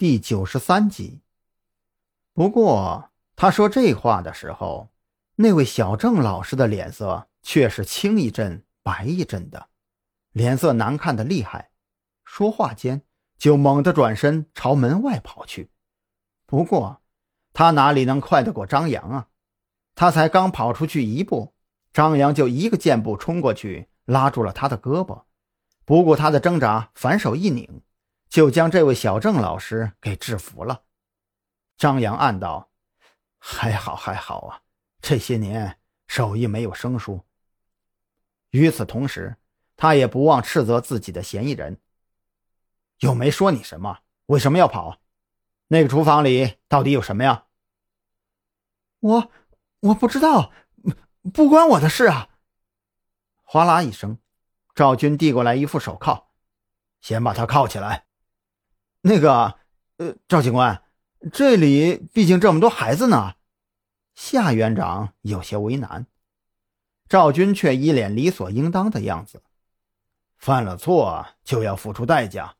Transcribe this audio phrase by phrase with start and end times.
[0.00, 1.20] 第九十三集。
[2.32, 4.88] 不过他说这话的时候，
[5.36, 9.66] 那位小郑老师的脸色却是青一阵白一阵的，
[10.32, 11.72] 脸色难看的厉害。
[12.24, 13.02] 说话间，
[13.36, 15.68] 就猛地转身朝门外跑去。
[16.46, 17.02] 不过
[17.52, 19.28] 他哪里能快得过张扬啊？
[19.94, 21.52] 他才刚跑出去一步，
[21.92, 25.24] 张扬就一个箭步冲过去，拉住了他的胳膊，
[25.84, 27.82] 不顾他的挣扎，反手一拧。
[28.30, 30.84] 就将这位小郑老师给制服了。
[31.76, 32.70] 张扬暗道
[33.38, 34.62] ：“还好还好啊，
[35.02, 37.26] 这些年手艺没有生疏。”
[38.50, 39.36] 与此同时，
[39.76, 41.80] 他也不忘斥责自己的嫌疑人
[43.00, 45.00] ：“又没说你什么，为什么要跑？
[45.66, 47.46] 那个厨房里到底有什么呀
[49.00, 49.32] ？”“我
[49.80, 50.52] 我不知道，
[51.34, 52.28] 不关我的事啊。”
[53.42, 54.18] 哗啦一声，
[54.72, 56.28] 赵军递过来一副手铐，
[57.00, 58.06] 先把他铐起来。
[59.02, 59.56] 那个，
[59.96, 60.82] 呃，赵警官，
[61.32, 63.34] 这里毕竟这么多孩子呢。
[64.14, 66.06] 夏园长有些为难，
[67.08, 69.42] 赵军却一脸理所应当的样子。
[70.36, 72.56] 犯了错就要付出代价，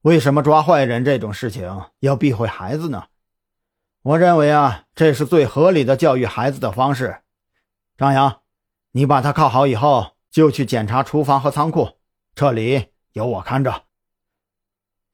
[0.00, 3.06] 为什么抓坏人这种事情要避讳孩子呢？
[4.02, 7.22] 我认为啊，这是最合理的教育孩子的方式。
[7.96, 8.40] 张扬，
[8.90, 11.98] 你把他铐好以后，就去检查厨房和仓库，
[12.34, 13.84] 这里有我看着。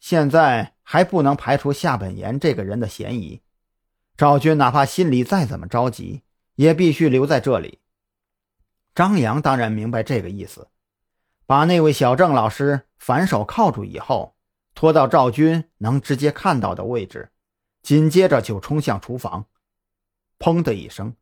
[0.00, 3.42] 现在还不能排除夏本言这个人的嫌疑，
[4.16, 6.22] 赵军哪怕心里再怎么着急，
[6.54, 7.80] 也必须留在这里。
[8.94, 10.68] 张扬当然明白这个意思，
[11.46, 14.36] 把那位小郑老师反手铐住以后，
[14.74, 17.30] 拖到赵军能直接看到的位置，
[17.82, 19.46] 紧接着就冲向厨房。
[20.38, 21.14] 砰的一声，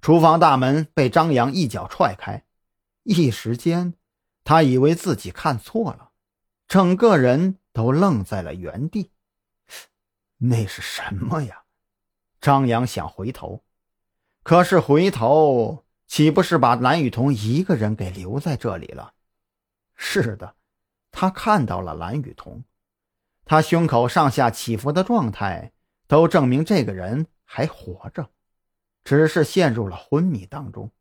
[0.00, 2.44] 厨房大门被张扬一脚踹开，
[3.02, 3.94] 一时间，
[4.44, 6.10] 他以为自己看错了，
[6.68, 7.58] 整个人。
[7.74, 9.10] 都愣在了原地，
[10.38, 11.64] 那是什么呀？
[12.40, 13.64] 张扬想回头，
[14.44, 19.14] 可是回头岂不是把蓝雨桐一个人给留在这里了？
[19.96, 20.54] 是的，
[21.10, 22.62] 他看到了蓝雨桐，
[23.44, 25.72] 他胸口上下起伏的状态
[26.06, 28.30] 都证明这个人还活着，
[29.02, 30.92] 只是陷入了昏迷当中。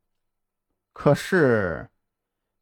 [0.92, 1.92] 可是，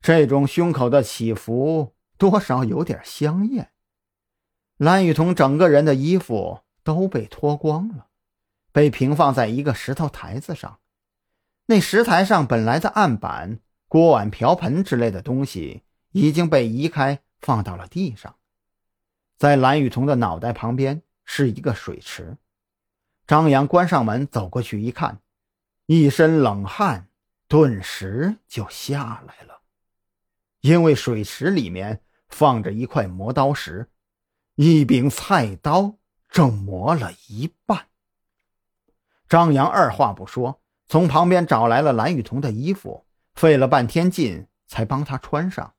[0.01, 3.71] 这种胸口的起伏多少有点香艳。
[4.81, 8.07] 蓝雨桐整个人的衣服都被脱光了，
[8.71, 10.79] 被平放在一个石头台子上。
[11.67, 15.83] 那石台上本来的案板、锅碗瓢盆之类的东西
[16.13, 18.35] 已经被移开，放到了地上。
[19.37, 22.37] 在蓝雨桐的脑袋旁边是一个水池。
[23.27, 25.19] 张扬关上门，走过去一看，
[25.85, 27.07] 一身冷汗
[27.47, 29.61] 顿时就下来了，
[30.61, 33.87] 因为水池里面放着一块磨刀石。
[34.63, 35.95] 一柄菜刀
[36.29, 37.87] 正磨了一半。
[39.27, 45.73] 张扬二话不说，从旁边找来了蓝雨桐的衣服，费了半天劲才帮他穿上。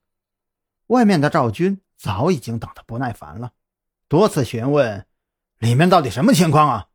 [0.88, 3.52] 外面的赵军早已经等得不耐烦了，
[4.08, 5.06] 多次询问
[5.60, 6.88] ：“里面到底什么情况啊？”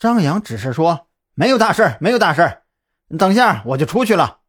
[0.00, 2.62] 张扬只是说：“没有大事，没有大事，
[3.16, 4.40] 等下我就出去了。”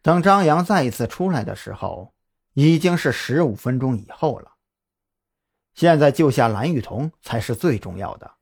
[0.00, 2.14] 等张扬再一次出来的时候，
[2.54, 4.52] 已经是十五分钟以后了。
[5.76, 8.36] 现在救下蓝雨桐才是最重要的，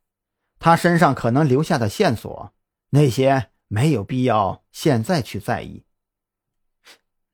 [0.61, 2.53] 他身上可能留下的线索，
[2.91, 5.85] 那些没有必要现在去在意。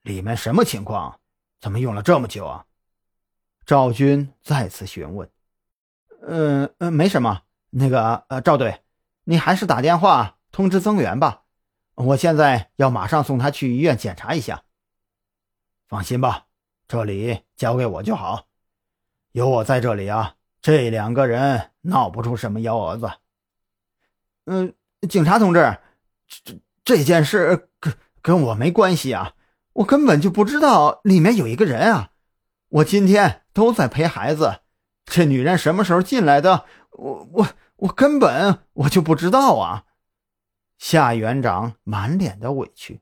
[0.01, 1.21] 里面什么情况？
[1.61, 2.65] 怎么用了这么久啊？
[3.67, 5.31] 赵军再次询问。
[6.23, 7.43] 嗯嗯，没什么。
[7.69, 8.81] 那个呃，赵队，
[9.25, 11.43] 你还是打电话通知增援吧。
[11.95, 14.65] 我现在要马上送他去医院检查一下。
[15.87, 16.47] 放心吧，
[16.89, 18.47] 这里交给我就好。
[19.33, 23.11] 有我在这里啊，这两个人闹不出什么幺蛾子。
[24.47, 24.75] 嗯，
[25.09, 25.79] 警察同志，
[26.27, 29.35] 这这件事跟跟我没关系啊，
[29.75, 32.11] 我根本就不知道里面有一个人啊。
[32.69, 34.61] 我今天都在陪孩子，
[35.05, 36.65] 这女人什么时候进来的？
[36.91, 39.85] 我我我根本我就不知道啊。
[40.77, 43.01] 夏园长满脸的委屈，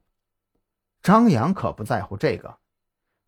[1.03, 2.59] 张扬可不在乎这个，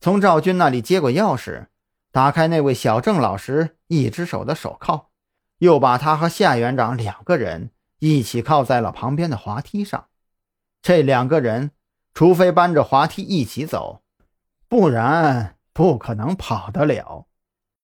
[0.01, 1.69] 从赵军那里接过钥匙。
[2.12, 5.07] 打开那位小郑老师一只手的手铐，
[5.59, 7.71] 又把他和夏园长两个人
[8.01, 10.07] 一起铐在了旁边的滑梯上。
[10.83, 11.71] 这两个人，
[12.12, 14.03] 除非搬着滑梯一起走，
[14.69, 17.27] 不然不可能跑得了。